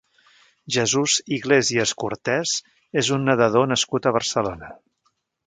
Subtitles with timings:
[0.75, 2.55] Jesus Iglesias Cortes
[3.03, 4.73] és un nedador nascut a Barcelona.